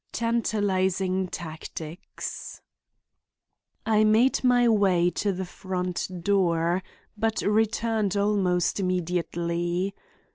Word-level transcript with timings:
TANTALIZING 0.13 1.27
TACTICS 1.27 2.63
I 3.85 4.03
made 4.03 4.43
my 4.43 4.67
way 4.67 5.11
to 5.11 5.31
the 5.31 5.45
front 5.45 6.23
door, 6.23 6.81
but 7.15 7.43
returned 7.43 8.17
almost 8.17 8.79
immediately. 8.79 9.93